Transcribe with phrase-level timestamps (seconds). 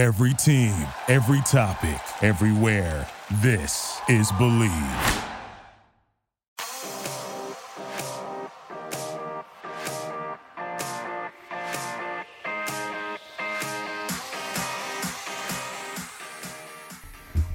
[0.00, 0.72] Every team,
[1.08, 3.06] every topic, everywhere.
[3.42, 5.26] This is Bleav.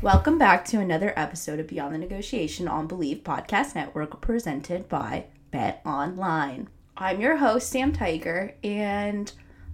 [0.03, 5.25] Welcome back to another episode of Beyond the Negotiation on Bleav Podcast Network presented by
[5.49, 6.69] Bet Online.
[6.95, 9.31] I'm your host, Sam Tiger, and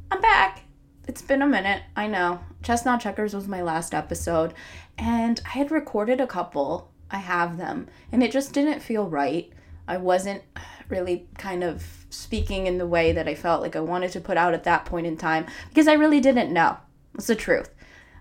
[0.10, 0.64] I'm back.
[1.08, 2.40] It's been a minute, I know.
[2.64, 4.54] Chess Not Checkers was my last episode,
[4.98, 6.92] and I had recorded a couple.
[7.10, 9.52] I have them, and it just didn't feel right.
[9.88, 10.44] I wasn't
[10.88, 14.38] really kind of speaking in the way that I felt like I wanted to put
[14.38, 16.78] out at that point in time because I really didn't know.
[17.16, 17.70] It's the truth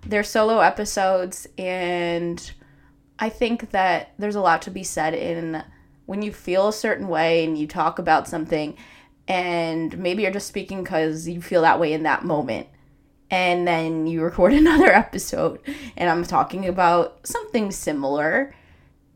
[0.06, 2.52] they're solo episodes and
[3.18, 5.62] I think that there's a lot to be said in
[6.06, 8.76] when you feel a certain way and you talk about something
[9.30, 12.66] and maybe you're just speaking cuz you feel that way in that moment
[13.30, 15.60] and then you record another episode
[15.96, 18.54] and I'm talking about something similar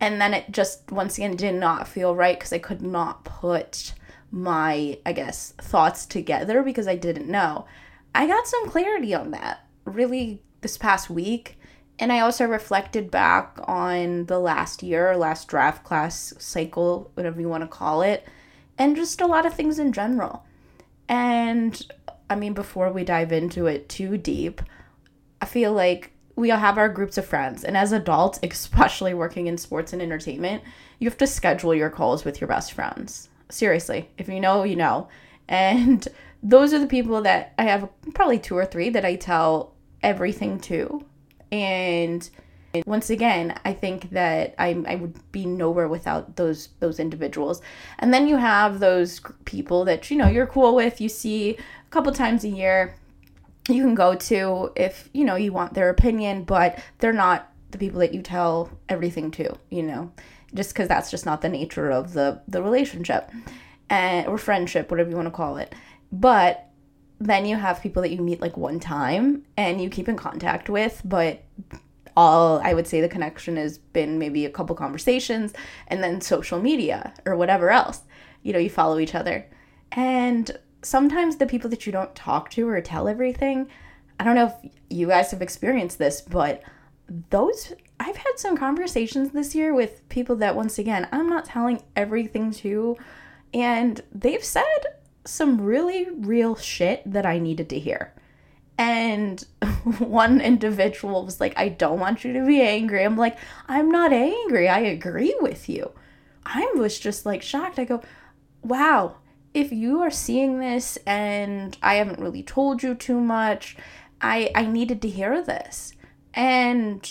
[0.00, 3.92] and then it just once again did not feel right cuz I could not put
[4.30, 7.66] my I guess thoughts together because I didn't know.
[8.14, 11.58] I got some clarity on that really this past week.
[11.98, 17.48] And I also reflected back on the last year, last draft class cycle, whatever you
[17.48, 18.26] want to call it,
[18.78, 20.44] and just a lot of things in general.
[21.08, 21.80] And
[22.28, 24.62] I mean, before we dive into it too deep,
[25.40, 27.64] I feel like we all have our groups of friends.
[27.64, 30.62] And as adults, especially working in sports and entertainment,
[30.98, 33.28] you have to schedule your calls with your best friends.
[33.50, 35.08] Seriously, if you know, you know.
[35.48, 36.06] And
[36.42, 40.58] those are the people that I have probably two or three that I tell everything
[40.60, 41.04] to.
[41.52, 42.28] And
[42.86, 47.62] once again, I think that I, I would be nowhere without those those individuals.
[47.98, 51.90] And then you have those people that you know you're cool with, you see a
[51.90, 52.96] couple times a year.
[53.68, 57.78] You can go to if you know you want their opinion, but they're not the
[57.78, 59.56] people that you tell everything to.
[59.70, 60.12] You know,
[60.54, 63.30] just because that's just not the nature of the the relationship
[63.88, 65.74] and or friendship, whatever you want to call it.
[66.10, 66.68] But
[67.20, 70.68] then you have people that you meet like one time and you keep in contact
[70.68, 71.42] with, but
[72.16, 75.52] all I would say the connection has been maybe a couple conversations
[75.88, 78.02] and then social media or whatever else.
[78.42, 79.46] You know, you follow each other.
[79.92, 83.68] And sometimes the people that you don't talk to or tell everything,
[84.18, 86.62] I don't know if you guys have experienced this, but
[87.30, 91.82] those I've had some conversations this year with people that once again, I'm not telling
[91.96, 92.96] everything to
[93.52, 94.64] and they've said
[95.24, 98.12] some really real shit that I needed to hear.
[98.76, 99.44] And
[99.98, 103.04] one individual was like, I don't want you to be angry.
[103.04, 104.68] I'm like, I'm not angry.
[104.68, 105.92] I agree with you.
[106.44, 107.78] I was just like shocked.
[107.78, 108.02] I go,
[108.62, 109.16] wow,
[109.52, 113.76] if you are seeing this and I haven't really told you too much,
[114.20, 115.92] I, I needed to hear this.
[116.34, 117.10] And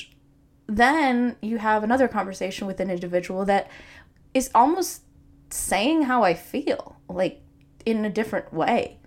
[0.68, 3.70] then you have another conversation with an individual that
[4.34, 5.04] is almost
[5.50, 6.98] saying how I feel.
[7.08, 7.44] Like,
[7.86, 9.00] in a different way.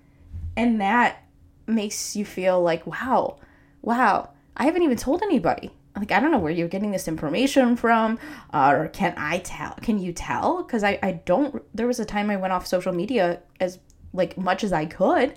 [0.57, 1.23] And that
[1.67, 3.39] makes you feel like, wow,
[3.83, 5.71] wow, I haven't even told anybody.
[5.97, 8.19] Like, I don't know where you're getting this information from,
[8.53, 9.75] uh, or can I tell?
[9.81, 10.63] Can you tell?
[10.63, 13.79] Because I, I don't, there was a time I went off social media as
[14.13, 15.35] like much as I could.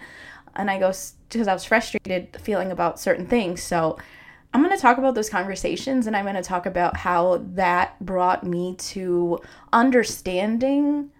[0.55, 0.91] And I go,
[1.29, 3.63] because I was frustrated feeling about certain things.
[3.63, 3.97] So
[4.53, 8.03] I'm going to talk about those conversations and I'm going to talk about how that
[8.03, 9.39] brought me to
[9.71, 11.11] understanding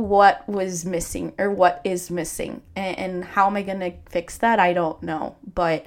[0.00, 4.38] what was missing or what is missing and, and how am i going to fix
[4.38, 4.58] that?
[4.58, 5.86] I don't know but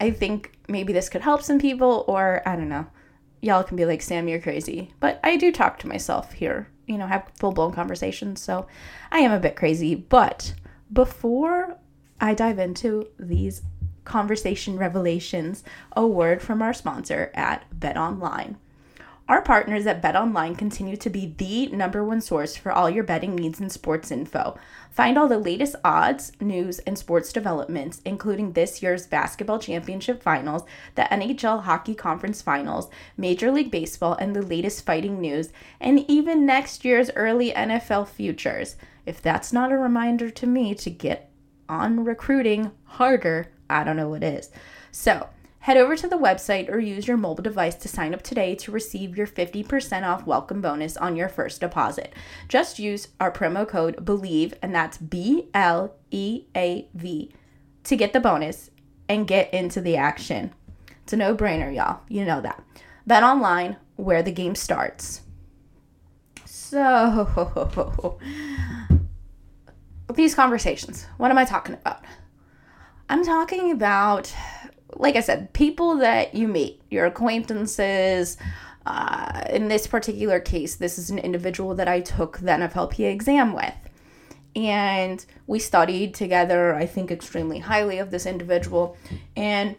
[0.00, 2.86] i think maybe this could help some people or i don't know.
[3.42, 6.96] Y'all can be like sam you're crazy but i do talk to myself here you
[6.96, 8.66] know have full-blown conversations so
[9.10, 10.54] i am a bit crazy but
[10.90, 11.76] before
[12.20, 13.62] i dive into these
[14.04, 15.62] conversation revelations
[15.94, 18.56] a word from our sponsor at bet online
[19.32, 23.34] our partners at BetOnline continue to be the number one source for all your betting
[23.34, 24.58] needs and sports info.
[24.90, 30.64] Find all the latest odds, news, and sports developments, including this year's basketball championship finals,
[30.96, 35.48] the NHL hockey conference finals, Major League Baseball, and the latest fighting news,
[35.80, 38.76] and even next year's early NFL futures.
[39.06, 41.30] If that's not a reminder to me to get
[41.70, 44.50] on recruiting harder, I don't know what is.
[44.90, 45.30] So,
[45.62, 48.72] Head over to the website or use your mobile device to sign up today to
[48.72, 52.12] receive your 50% off welcome bonus on your first deposit.
[52.48, 57.30] Just use our promo code BLEAV, and that's B L E A V,
[57.84, 58.70] to get the bonus
[59.08, 60.52] and get into the action.
[61.04, 62.00] It's a no brainer, y'all.
[62.08, 62.60] You know that.
[63.06, 65.20] Bet online, where the game starts.
[66.44, 68.18] So,
[70.12, 72.02] these conversations, what am I talking about?
[73.08, 74.34] I'm talking about
[74.96, 78.36] like I said, people that you meet, your acquaintances.
[78.84, 83.52] Uh, in this particular case, this is an individual that I took the NFLPA exam
[83.52, 83.74] with.
[84.56, 88.96] And we studied together, I think, extremely highly of this individual.
[89.36, 89.76] And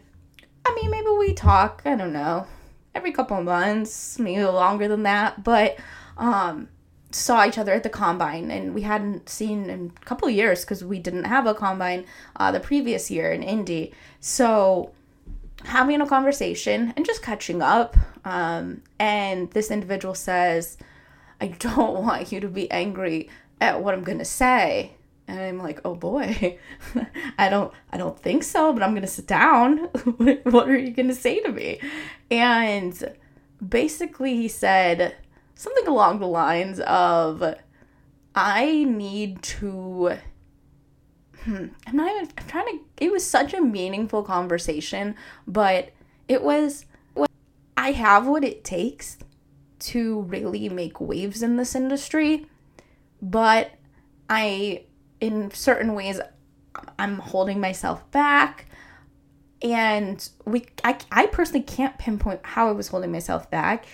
[0.64, 2.46] I mean, maybe we talk, I don't know,
[2.94, 5.44] every couple of months, maybe longer than that.
[5.44, 5.76] But
[6.16, 6.68] um,
[7.14, 10.62] saw each other at the combine and we hadn't seen in a couple of years
[10.62, 12.04] because we didn't have a combine
[12.36, 14.90] uh, the previous year in indy so
[15.64, 17.96] having a conversation and just catching up.
[18.24, 20.78] Um, and this individual says
[21.40, 23.28] i don't want you to be angry
[23.60, 24.92] at what i'm to say.
[25.26, 26.58] And i'm like oh boy.
[27.38, 29.88] I don't i don't think so but i'm to sit down.
[30.44, 31.80] What are you to say to me?
[32.30, 33.16] And
[33.66, 35.16] basically he said
[35.54, 37.54] something along the lines of
[38.34, 40.18] I need to
[41.44, 45.14] hmm, I'm not even I'm trying to it was such a meaningful conversation,
[45.46, 45.92] but
[46.28, 46.86] it was
[47.76, 49.18] I have what it takes
[49.80, 52.46] to really make waves in this industry,
[53.20, 53.72] but
[54.30, 54.84] I
[55.20, 56.20] in certain ways
[56.98, 58.66] I'm holding myself back
[59.62, 63.86] and we I, I personally can't pinpoint how I was holding myself back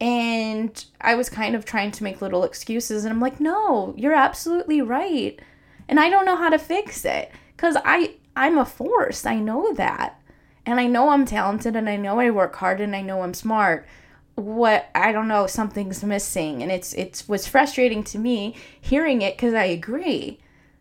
[0.00, 3.04] and I was kind of trying to make little excuses.
[3.04, 5.40] And I'm like, no, you're absolutely right.
[5.88, 9.26] And I don't know how to fix it because I, I'm a force.
[9.26, 10.20] I know that.
[10.66, 13.34] And I know I'm talented and I know I work hard and I know I'm
[13.34, 13.86] smart.
[14.34, 16.62] What I don't know, something's missing.
[16.62, 20.40] And it's it's was frustrating to me hearing it because I agree.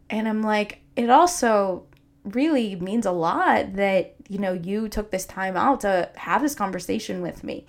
[0.09, 1.85] And I'm like, it also
[2.23, 6.55] really means a lot that, you know, you took this time out to have this
[6.55, 7.65] conversation with me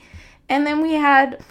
[0.48, 1.42] and then we had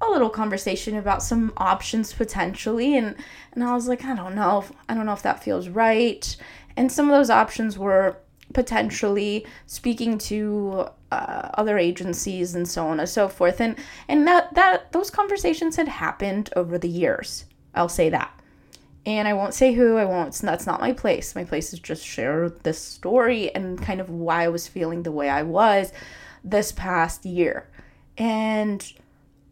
[0.00, 3.16] a little conversation about some options potentially and
[3.52, 4.64] and I was like, I don't know.
[4.88, 6.36] I don't know if that feels right.
[6.76, 8.18] And some of those options were
[8.54, 13.76] potentially speaking to uh, other agencies and so on and so forth and
[14.08, 18.30] and that that those conversations had happened over the years i'll say that
[19.06, 22.04] and i won't say who i won't that's not my place my place is just
[22.04, 25.92] share this story and kind of why i was feeling the way i was
[26.44, 27.68] this past year
[28.18, 28.92] and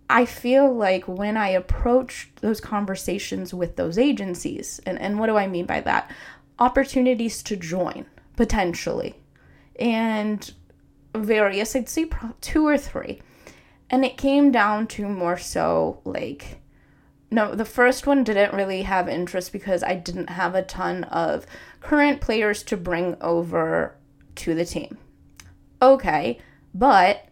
[0.09, 5.37] I feel like when I approach those conversations with those agencies, and, and what do
[5.37, 6.11] I mean by that?
[6.59, 8.07] Opportunities to join,
[8.37, 9.17] potentially,
[9.79, 10.53] and
[11.15, 12.09] various, I'd say
[12.41, 13.21] two or three.
[13.91, 16.61] And it came down to more so like,
[17.31, 21.47] no, the first one didn't really have interest because I didn't have a ton of
[21.81, 23.97] current players to bring over
[24.37, 24.99] to the team.
[25.83, 26.39] Okay,
[26.75, 27.27] but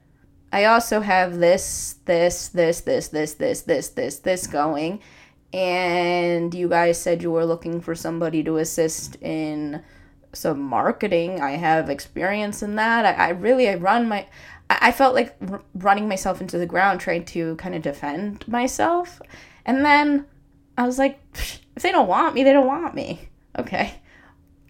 [0.55, 5.01] I also have this, this, this, this, this, this, this, this, this going.
[5.53, 9.83] And you guys said you were looking for somebody to assist in
[10.33, 11.41] some marketing.
[11.41, 13.05] I have experience in that.
[13.05, 14.29] I, I really, I run my,
[14.71, 19.21] I felt like r- running myself into the ground trying to kind of defend myself.
[19.67, 20.25] And then
[20.79, 23.29] I was like, if they don't want me, they don't want me.
[23.59, 23.95] Okay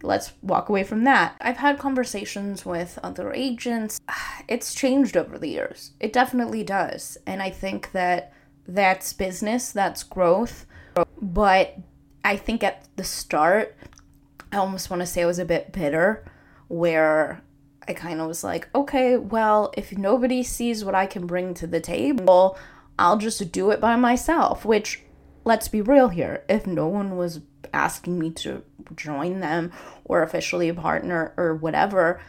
[0.05, 1.37] let's walk away from that.
[1.41, 4.01] I've had conversations with other agents.
[4.47, 5.93] It's changed over the years.
[5.99, 7.17] It definitely does.
[7.27, 8.35] And I think that
[8.69, 10.67] that's business, that's growth.
[11.21, 11.79] But
[12.23, 13.75] I think at the start,
[14.53, 16.31] I almost want to say I was a bit bitter,
[16.69, 17.43] where
[17.89, 21.67] I kind of was like, okay, well, if nobody sees what I can bring to
[21.67, 22.59] the table,
[22.99, 24.65] I'll just do it by myself.
[24.65, 25.03] Which,
[25.45, 27.41] let's be real here, if no one was
[27.75, 28.63] asking me to
[28.97, 29.73] join them
[30.05, 32.21] or officially a partner or whatever,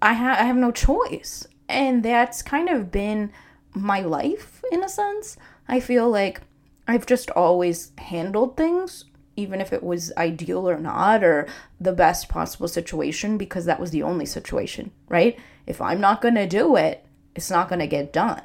[0.00, 1.46] I, ha- I have no choice.
[1.68, 3.32] And that's kind of been
[3.74, 5.36] my life in a sense.
[5.66, 6.42] I feel like
[6.86, 11.48] I've just always handled things, even if it was ideal or not, or
[11.80, 15.38] the best possible situation, because that was the only situation, right?
[15.66, 18.42] If I'm not going to do it, it's not going to get done.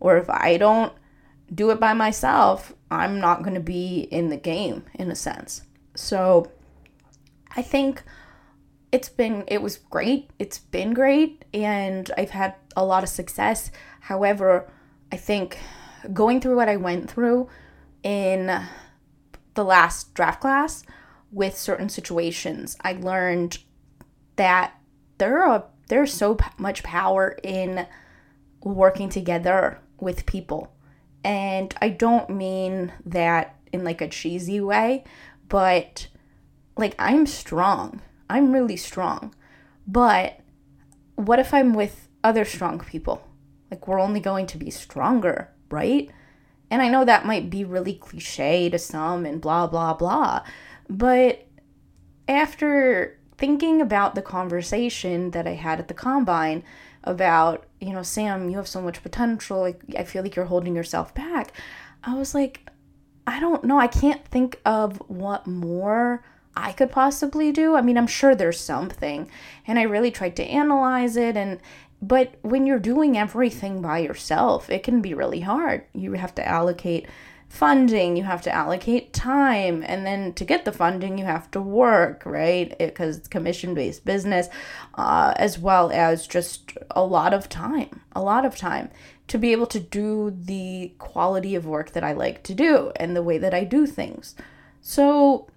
[0.00, 0.92] Or if I don't
[1.52, 5.62] do it by myself, I'm not going to be in the game in a sense.
[5.98, 6.46] So
[7.56, 8.04] I think
[8.92, 10.30] it's been it was great.
[10.38, 13.72] It's been great and I've had a lot of success.
[14.02, 14.70] However,
[15.10, 15.58] I think
[16.12, 17.48] going through what I went through
[18.04, 18.62] in
[19.54, 20.84] the last draft class
[21.32, 23.58] with certain situations, I learned
[24.36, 24.74] that
[25.18, 27.88] there are there's so much power in
[28.62, 30.72] working together with people.
[31.24, 35.04] And I don't mean that in like a cheesy way,
[35.48, 36.08] but
[36.76, 38.00] like I'm strong.
[38.30, 39.34] I'm really strong.
[39.86, 40.40] But
[41.16, 43.26] what if I'm with other strong people?
[43.70, 46.10] Like we're only going to be stronger, right?
[46.70, 50.44] And I know that might be really cliche to some and blah blah blah.
[50.88, 51.46] But
[52.26, 56.64] after thinking about the conversation that I had at the combine
[57.04, 59.60] about, you know, Sam, you have so much potential.
[59.60, 61.52] Like, I feel like you're holding yourself back.
[62.02, 62.68] I was like,
[63.28, 63.78] I don't know.
[63.78, 66.24] I can't think of what more
[66.56, 67.76] I could possibly do.
[67.76, 69.30] I mean, I'm sure there's something.
[69.66, 71.60] And I really tried to analyze it and
[72.00, 75.84] but when you're doing everything by yourself, it can be really hard.
[75.92, 77.08] You have to allocate
[77.48, 81.60] funding, you have to allocate time, and then to get the funding, you have to
[81.60, 82.72] work, right?
[82.78, 84.48] Because it, it's commission based business,
[84.94, 88.90] uh, as well as just a lot of time, a lot of time
[89.28, 93.14] to be able to do the quality of work that I like to do and
[93.14, 94.34] the way that I do things.
[94.80, 95.48] So,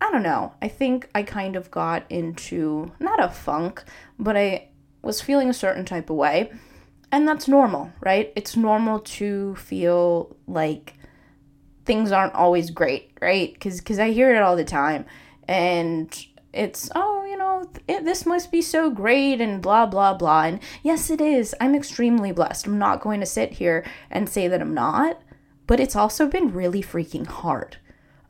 [0.00, 0.54] I don't know.
[0.62, 3.84] I think I kind of got into not a funk,
[4.18, 4.68] but I
[5.02, 6.52] was feeling a certain type of way.
[7.12, 8.32] And that's normal, right?
[8.36, 10.94] It's normal to feel like
[11.84, 13.52] things aren't always great, right?
[13.52, 15.04] Because cause I hear it all the time.
[15.48, 20.44] And it's, oh, you know, it, this must be so great and blah, blah, blah.
[20.44, 21.54] And yes, it is.
[21.60, 22.66] I'm extremely blessed.
[22.66, 25.20] I'm not going to sit here and say that I'm not.
[25.66, 27.76] But it's also been really freaking hard,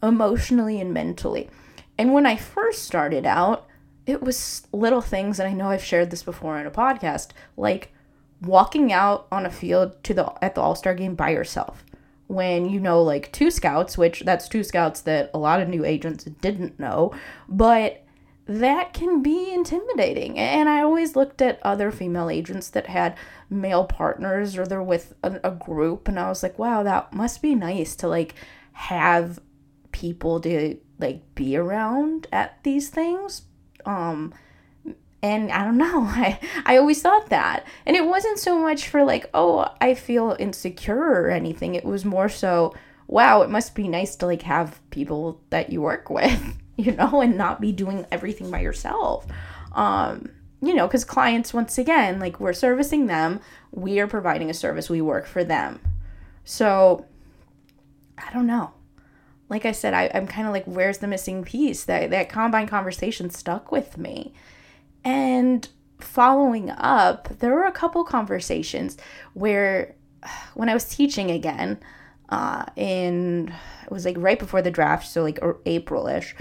[0.02, 1.48] emotionally and mentally.
[1.96, 3.66] And when I first started out,
[4.06, 7.92] it was little things, and I know I've shared this before in a podcast, like
[8.42, 11.84] walking out on a field to the at the All Star game by yourself
[12.30, 15.84] when you know like two scouts, which that's two scouts that a lot of new
[15.84, 17.12] agents didn't know,
[17.48, 18.04] but
[18.50, 20.36] that can be intimidating.
[20.36, 23.16] And I always looked at other female agents that had
[23.48, 27.42] male partners or they're with a, a group, and I was like, wow, that must
[27.42, 28.34] be nice to like
[28.72, 29.38] have
[29.92, 33.42] people to like be around at these things.
[33.86, 34.34] Um,
[35.22, 37.64] and I don't know, I, I always thought that.
[37.86, 41.76] And it wasn't so much for like, oh, I feel insecure or anything.
[41.76, 42.74] It was more so,
[43.06, 47.20] wow, it must be nice to like have people that you work with, you know,
[47.20, 49.26] and not be doing everything by yourself.
[49.72, 50.30] Um,
[50.62, 54.90] you know, because clients, once again, like we're servicing them, we are providing a service,
[54.90, 55.80] we work for them.
[56.44, 57.06] So
[58.18, 58.72] I don't know.
[59.48, 61.84] Like I said, I, I'm kind of like, where's the missing piece?
[61.84, 64.32] That that combine conversation stuck with me.
[65.02, 65.68] And
[65.98, 68.96] following up, there were a couple conversations
[69.34, 69.94] where
[70.54, 71.80] when I was teaching again,
[72.28, 73.52] uh, in
[73.84, 76.36] it was like right before the draft, so like April-ish,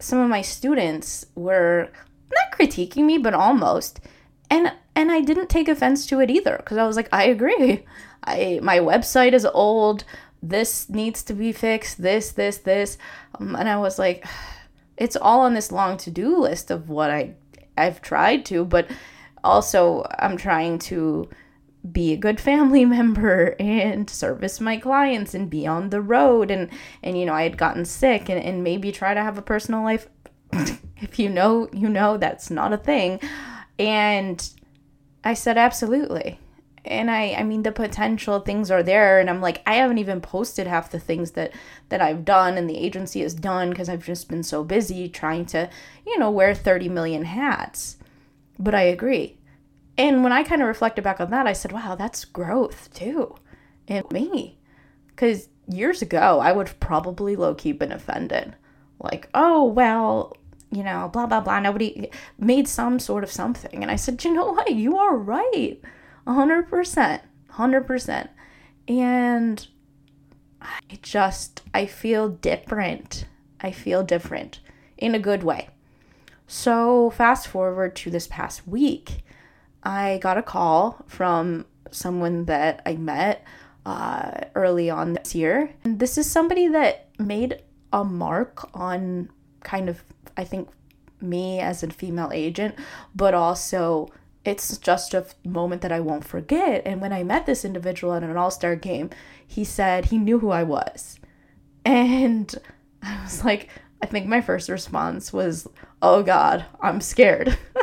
[0.00, 1.90] some of my students were
[2.30, 4.00] not critiquing me, but almost.
[4.50, 7.84] And and I didn't take offense to it either because I was like, I agree.
[8.24, 10.04] I my website is old.
[10.42, 12.02] This needs to be fixed.
[12.02, 12.96] This, this, this,
[13.38, 14.26] um, and I was like,
[14.96, 17.34] it's all on this long to do list of what I
[17.76, 18.90] I've tried to, but
[19.42, 21.28] also I'm trying to
[21.90, 26.50] be a good family member and service my clients and be on the road.
[26.50, 26.70] And
[27.02, 29.82] and you know I had gotten sick and, and maybe try to have a personal
[29.82, 30.08] life.
[31.02, 33.20] If you know you know that's not a thing.
[33.78, 34.50] And
[35.24, 36.38] I said absolutely.
[36.84, 39.18] And I I mean the potential things are there.
[39.18, 41.52] And I'm like I haven't even posted half the things that
[41.88, 45.46] that I've done and the agency has done because I've just been so busy trying
[45.46, 45.70] to
[46.06, 47.96] you know wear 30 million hats.
[48.58, 49.38] But I agree
[50.00, 53.34] and when I kind of reflected back on that I said wow that's growth too
[53.86, 54.58] in me
[55.08, 58.56] because years ago I would have probably low key been offended
[58.98, 60.36] like oh well
[60.72, 64.32] you know blah blah blah nobody made some sort of something and I said you
[64.32, 65.80] know what you are right
[66.26, 67.20] 100%.
[67.52, 68.28] 100%.
[68.88, 69.66] And
[70.60, 73.26] I just, I feel different.
[73.60, 74.60] I feel different
[74.96, 75.68] in a good way.
[76.46, 79.22] So, fast forward to this past week,
[79.82, 83.44] I got a call from someone that I met
[83.86, 85.74] uh, early on this year.
[85.84, 89.30] And this is somebody that made a mark on
[89.62, 90.02] kind of,
[90.36, 90.68] I think,
[91.20, 92.74] me as a female agent,
[93.14, 94.08] but also
[94.44, 96.82] it's just a moment that I won't forget.
[96.86, 99.10] And when I met this individual at an all star game,
[99.46, 101.18] he said he knew who I was.
[101.84, 102.54] And
[103.02, 103.68] I was like,
[104.02, 105.68] I think my first response was,
[106.00, 107.58] Oh God, I'm scared.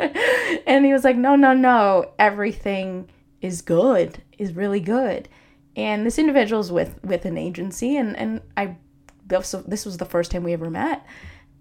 [0.66, 3.08] and he was like, No, no, no, everything
[3.40, 5.28] is good, is really good.
[5.76, 8.76] And this individual's with with an agency, and and I
[9.28, 11.06] this was the first time we ever met.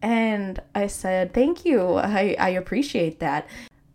[0.01, 1.95] And I said, Thank you.
[1.95, 3.47] I, I appreciate that.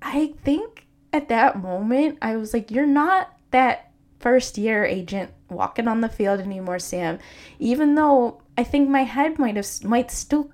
[0.02, 5.88] I think at that moment, I was like, you're not that first year agent walking
[5.88, 7.18] on the field anymore, Sam.
[7.58, 10.50] Even though I think my head might have might still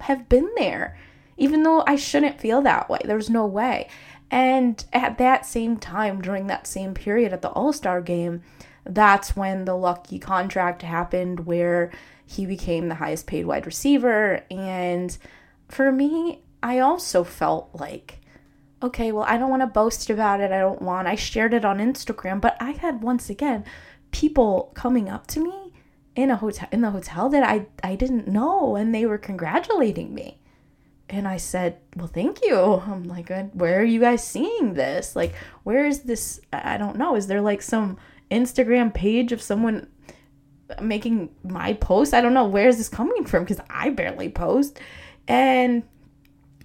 [0.00, 0.98] have been there,
[1.36, 3.00] even though I shouldn't feel that way.
[3.04, 3.88] There's no way.
[4.30, 8.42] And at that same time, during that same period at the All Star game,
[8.84, 11.92] that's when the lucky contract happened where
[12.26, 14.44] he became the highest paid wide receiver.
[14.50, 15.16] And
[15.68, 18.20] for me, I also felt like,
[18.82, 20.50] okay, well, I don't want to boast about it.
[20.50, 23.64] I don't want, I shared it on Instagram, but I had once again
[24.12, 25.72] people coming up to me
[26.14, 30.14] in a hotel in the hotel that I I didn't know and they were congratulating
[30.14, 30.38] me.
[31.12, 35.14] And I said, "Well, thank you." I'm like, "Where are you guys seeing this?
[35.14, 36.40] Like, where is this?
[36.52, 37.14] I don't know.
[37.14, 37.98] Is there like some
[38.30, 39.88] Instagram page of someone
[40.80, 42.14] making my post?
[42.14, 42.48] I don't know.
[42.48, 44.80] Where is this coming from because I barely post."
[45.28, 45.84] And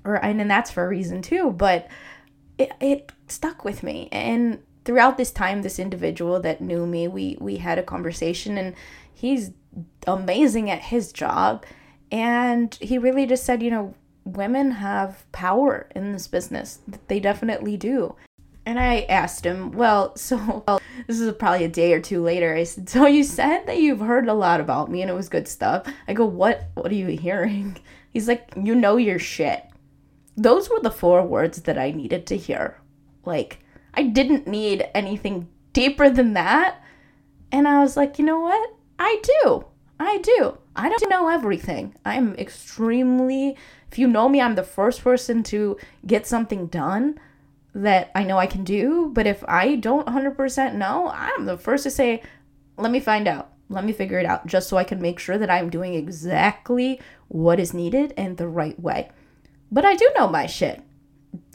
[0.06, 1.88] or and, and that's for a reason too, but
[2.58, 4.08] it it stuck with me.
[4.12, 8.74] And throughout this time this individual that knew me, we we had a conversation and
[9.14, 9.52] he's
[10.08, 11.66] amazing at his job
[12.12, 13.94] and he really just said, you know,
[14.36, 16.80] women have power in this business.
[17.08, 18.16] They definitely do.
[18.66, 22.54] And I asked him, well, so well, this is probably a day or two later.
[22.54, 25.30] I said, so you said that you've heard a lot about me and it was
[25.30, 25.88] good stuff.
[26.08, 26.68] I go, what?
[26.74, 27.78] What are you hearing?
[28.12, 29.64] He's like, you know your shit.
[30.36, 32.80] Those were the four words that I needed to hear.
[33.26, 33.60] Like,
[33.94, 36.84] I didn't need anything deeper than that.
[37.52, 38.74] And I was like, you know what?
[39.00, 39.66] I do.
[40.00, 40.58] I do.
[40.76, 41.96] I don't know everything.
[42.06, 43.58] I'm extremely,
[43.92, 47.20] if you know me, I'm the first person to get something done
[47.74, 49.12] that I know I can do.
[49.14, 52.22] But if I don't 100% know, I'm the first to say,
[52.78, 53.52] let me find out.
[53.70, 57.02] Let me figure it out just so I can make sure that I'm doing exactly
[57.28, 59.10] what is needed and the right way.
[59.72, 60.82] But I do know my shit.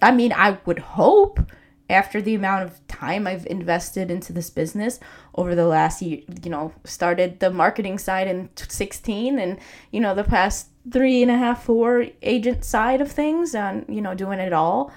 [0.02, 1.40] I mean, I would hope
[1.88, 5.00] after the amount of time I've invested into this business
[5.34, 9.58] over the last year, you know, started the marketing side in 16 and,
[9.90, 14.00] you know, the past three and a half, four agent side of things and, you
[14.00, 14.92] know, doing it all.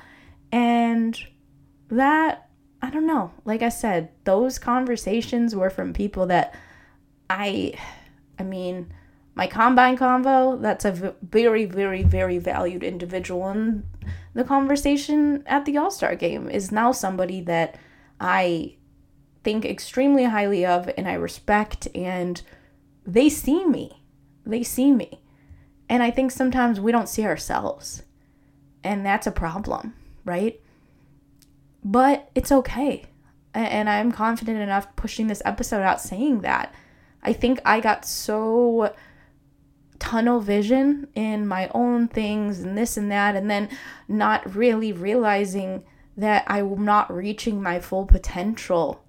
[0.51, 1.19] And
[1.89, 2.47] that,
[2.81, 6.53] I don't know, like I said, those conversations were from people that
[7.29, 7.74] I,
[8.38, 8.93] I mean,
[9.33, 13.47] my combine convo, that's a very, very, very valued individual.
[13.47, 13.83] And
[14.33, 17.75] the conversation at the All Star game is now somebody that
[18.19, 18.75] I
[19.43, 22.42] think extremely highly of and I respect, and
[23.05, 24.03] they see me.
[24.46, 25.22] They see me.
[25.87, 28.03] And I think sometimes we don't see ourselves.
[28.83, 30.59] And that's a problem, right?
[31.83, 33.05] But it's okay.
[33.53, 36.74] And I'm confident enough pushing this episode out saying that.
[37.24, 38.94] I think I got so
[39.98, 43.70] tunnel vision in my own things and this and that, and then
[44.07, 45.83] not really realizing
[46.17, 49.03] that I'm not reaching my full potential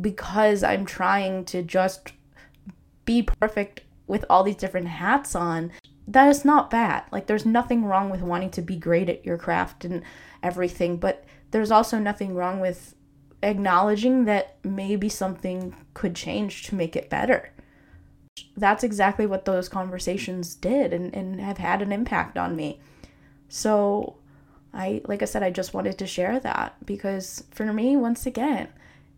[0.00, 2.12] because I'm trying to just
[3.04, 5.72] be perfect with all these different hats on.
[6.08, 7.04] That is not bad.
[7.10, 10.02] Like, there's nothing wrong with wanting to be great at your craft and
[10.42, 12.94] everything, but there's also nothing wrong with
[13.42, 17.52] acknowledging that maybe something could change to make it better
[18.56, 22.80] that's exactly what those conversations did and, and have had an impact on me.
[23.48, 24.16] So
[24.76, 28.68] I like I said, I just wanted to share that because for me, once again,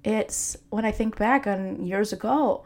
[0.05, 2.65] it's when I think back on years ago,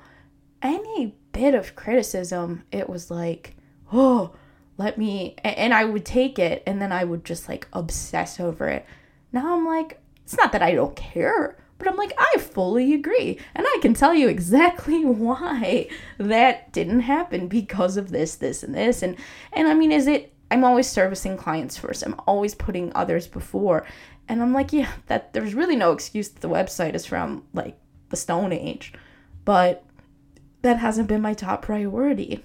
[0.60, 3.56] any bit of criticism, it was like,
[3.92, 4.32] oh,
[4.76, 8.68] let me and I would take it and then I would just like obsess over
[8.68, 8.86] it.
[9.32, 11.56] Now I'm like, it's not that I don't care.
[11.78, 13.40] But I'm like, I fully agree.
[13.56, 18.74] And I can tell you exactly why that didn't happen because of this, this, and
[18.74, 19.02] this.
[19.02, 19.16] And
[19.52, 22.02] and I mean, is it I'm always servicing clients first.
[22.02, 23.86] I'm always putting others before.
[24.28, 27.78] And I'm like, yeah, that there's really no excuse that the website is from like
[28.10, 28.92] the Stone Age.
[29.46, 29.82] But
[30.60, 32.44] that hasn't been my top priority.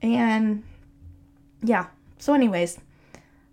[0.00, 0.62] And
[1.60, 1.86] yeah.
[2.18, 2.78] So anyways,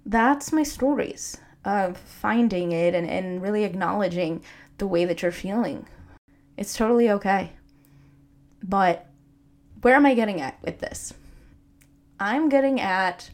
[0.06, 4.43] that's my stories of finding it and, and really acknowledging
[4.78, 5.88] the way that you're feeling.
[6.56, 7.54] It's totally okay.
[8.62, 9.08] But
[9.82, 11.15] where am I getting at with this?
[12.19, 13.32] I'm getting at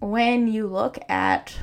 [0.00, 1.56] when you look at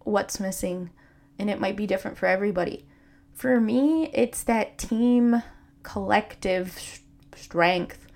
[0.00, 0.90] what's missing,
[1.38, 2.86] and it might be different for everybody.
[3.34, 5.42] For me, it's that team
[5.82, 7.00] collective
[7.36, 8.06] strength.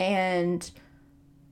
[0.00, 0.68] And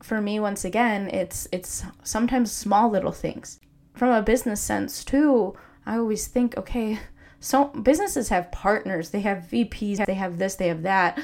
[0.03, 3.61] for me once again, it's it's sometimes small little things.
[3.95, 5.55] From a business sense too,
[5.87, 6.99] I always think, okay,
[7.39, 11.19] so businesses have partners, they have VPs, they have this, they have that.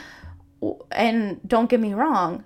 [0.92, 2.44] And don't get me wrong,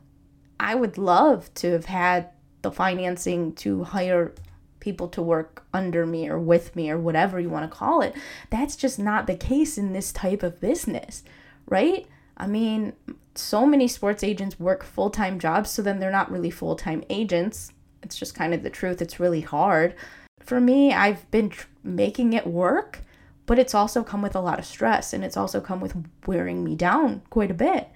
[0.58, 2.30] I would love to have had
[2.62, 4.34] the financing to hire
[4.80, 8.14] people to work under me or with me or whatever you want to call it.
[8.48, 11.22] That's just not the case in this type of business,
[11.66, 12.06] right?
[12.36, 12.94] I mean,
[13.34, 17.04] so many sports agents work full time jobs, so then they're not really full time
[17.10, 17.72] agents.
[18.02, 19.02] It's just kind of the truth.
[19.02, 19.94] It's really hard.
[20.40, 23.02] For me, I've been tr- making it work
[23.50, 26.62] but it's also come with a lot of stress and it's also come with wearing
[26.62, 27.88] me down quite a bit.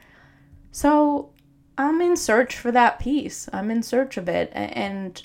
[0.73, 1.31] So
[1.77, 3.49] I'm in search for that peace.
[3.53, 5.21] I'm in search of it and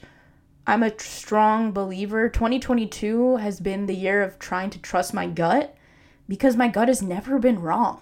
[0.65, 2.29] I'm a strong believer.
[2.29, 5.75] 2022 has been the year of trying to trust my gut
[6.27, 8.01] because my gut has never been wrong.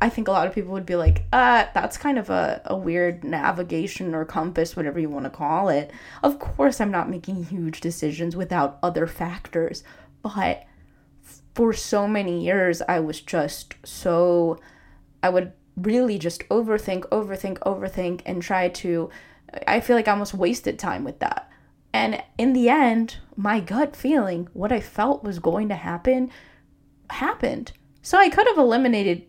[0.00, 2.76] I think a lot of people would be like, uh, that's kind of a, a
[2.76, 5.92] weird navigation or compass, whatever you want to call it.
[6.22, 9.84] Of course, I'm not making huge decisions without other factors,
[10.22, 10.64] but
[11.54, 14.58] for so many years, I was just so,
[15.22, 19.10] I would really just overthink, overthink, overthink, and try to,
[19.66, 21.50] I feel like I almost wasted time with that.
[21.92, 26.30] And in the end, my gut feeling, what I felt was going to happen,
[27.10, 27.72] happened.
[28.00, 29.26] So I could have eliminated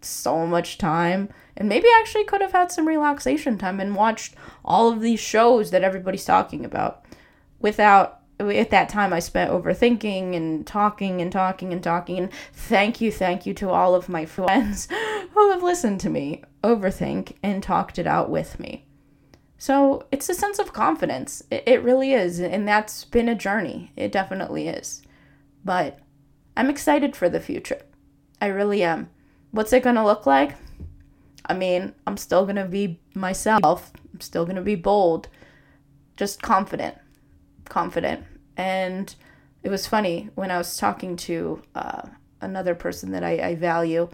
[0.00, 4.92] so much time and maybe actually could have had some relaxation time and watched all
[4.92, 7.04] of these shows that everybody's talking about
[7.58, 13.00] without at that time I spent overthinking and talking and talking and talking and thank
[13.00, 14.86] you thank you to all of my friends
[15.38, 18.84] who have listened to me overthink and talked it out with me.
[19.60, 21.42] So, it's a sense of confidence.
[21.50, 23.92] It, it really is and that's been a journey.
[23.96, 25.02] It definitely is.
[25.64, 25.98] But
[26.56, 27.80] I'm excited for the future.
[28.40, 29.10] I really am.
[29.50, 30.56] What's it gonna look like?
[31.46, 33.92] I mean, I'm still gonna be myself.
[34.12, 35.28] I'm still gonna be bold,
[36.16, 36.96] just confident,
[37.64, 38.24] confident.
[38.56, 39.14] And
[39.62, 42.02] it was funny when I was talking to uh,
[42.40, 44.08] another person that I, I value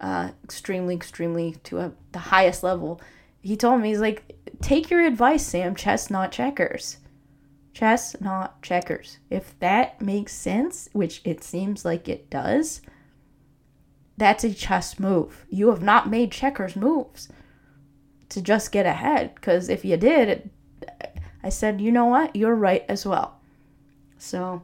[0.00, 3.00] uh, extremely, extremely to a, the highest level.
[3.42, 5.74] He told me, he's like, take your advice, Sam.
[5.74, 6.98] Chess, not checkers.
[7.72, 9.18] Chess, not checkers.
[9.30, 12.80] If that makes sense, which it seems like it does,
[14.16, 15.46] that's a chess move.
[15.48, 17.28] You have not made checkers moves
[18.28, 19.34] to just get ahead.
[19.34, 20.50] Because if you did, it,
[21.42, 22.36] I said, you know what?
[22.36, 23.40] You're right as well.
[24.18, 24.62] So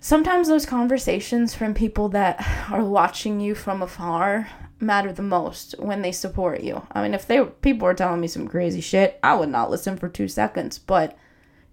[0.00, 4.48] sometimes those conversations from people that are watching you from afar
[4.80, 6.86] matter the most when they support you.
[6.92, 9.96] I mean, if they people were telling me some crazy shit, I would not listen
[9.96, 11.16] for 2 seconds, but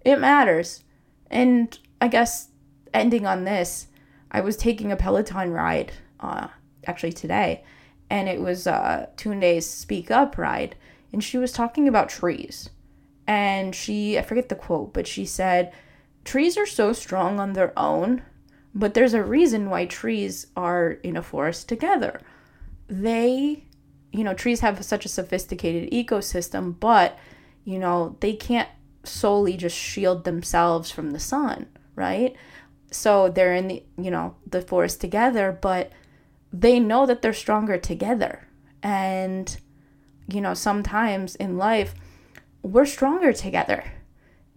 [0.02, 0.84] it matters.
[1.30, 2.48] And I guess
[2.92, 3.88] ending on this,
[4.30, 6.48] I was taking a Peloton ride uh,
[6.86, 7.64] actually today,
[8.10, 10.76] and it was uh, Tunde's Speak Up ride,
[11.12, 12.68] and she was talking about trees.
[13.26, 15.72] And she, I forget the quote, but she said,
[16.28, 18.20] Trees are so strong on their own,
[18.74, 22.20] but there's a reason why trees are in a forest together.
[22.86, 23.64] They,
[24.12, 27.18] you know, trees have such a sophisticated ecosystem, but,
[27.64, 28.68] you know, they can't
[29.04, 31.64] solely just shield themselves from the sun,
[31.94, 32.36] right?
[32.90, 35.92] So they're in the, you know, the forest together, but
[36.52, 38.46] they know that they're stronger together.
[38.82, 39.56] And,
[40.28, 41.94] you know, sometimes in life,
[42.60, 43.92] we're stronger together.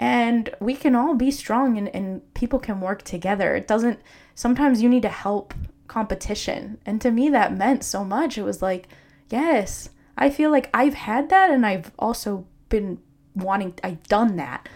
[0.02, 3.56] And we can all be strong and, and people can work together.
[3.56, 4.00] It doesn't,
[4.34, 5.54] sometimes you need to help
[5.88, 6.80] competition.
[6.88, 8.36] And to me, that meant so much.
[8.36, 8.88] It was like,
[9.30, 12.98] yes, I feel like I've had that and I've also been
[13.36, 14.68] wanting, I've done that,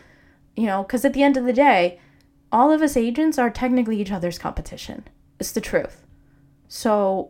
[0.55, 1.99] you know, because at the end of the day,
[2.51, 5.07] all of us agents are technically each other's competition.
[5.39, 6.05] It's the truth.
[6.67, 7.29] So,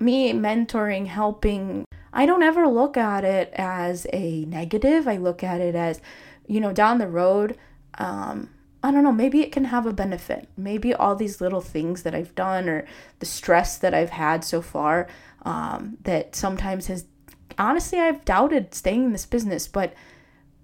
[0.00, 5.06] me mentoring, helping, I don't ever look at it as a negative.
[5.06, 6.00] I look at it as,
[6.46, 7.56] you know, down the road,
[7.98, 8.50] um,
[8.82, 10.48] I don't know, maybe it can have a benefit.
[10.56, 12.86] Maybe all these little things that I've done or
[13.18, 15.08] the stress that I've had so far
[15.42, 17.06] um, that sometimes has,
[17.58, 19.94] honestly, I've doubted staying in this business, but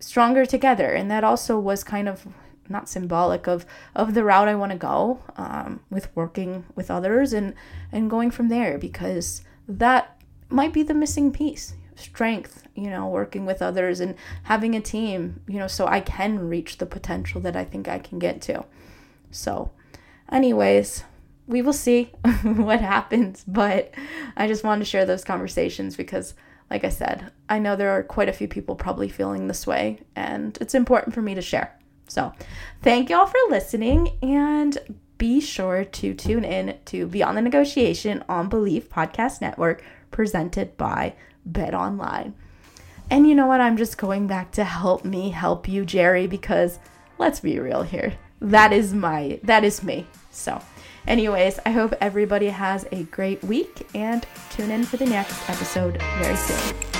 [0.00, 0.92] stronger together.
[0.92, 2.26] And that also was kind of
[2.68, 3.66] not symbolic of
[3.96, 7.54] of the route I want to go um, with working with others and
[7.90, 13.46] and going from there because that might be the missing piece strength you know working
[13.46, 17.56] with others and having a team you know so I can reach the potential that
[17.56, 18.64] I think I can get to
[19.30, 19.70] so
[20.30, 21.04] anyways
[21.46, 22.04] we will see
[22.42, 23.92] what happens but
[24.36, 26.34] I just wanted to share those conversations because
[26.70, 29.98] like I said, I know there are quite a few people probably feeling this way,
[30.14, 31.76] and it's important for me to share.
[32.06, 32.32] So,
[32.82, 34.78] thank y'all for listening and
[35.18, 41.14] be sure to tune in to Beyond the Negotiation on Bleav Podcast Network presented by
[41.44, 42.34] Bet Online.
[43.10, 43.60] And you know what?
[43.60, 46.78] I'm just going back to help me help you, Jerry, because
[47.18, 48.12] let's be real here.
[48.40, 50.06] That is my that is me.
[50.30, 50.62] So,
[51.06, 56.00] anyways, I hope everybody has a great week and tune in for the next episode
[56.20, 56.99] very soon.